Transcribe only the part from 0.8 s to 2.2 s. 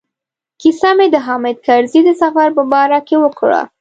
مې د حامد کرزي د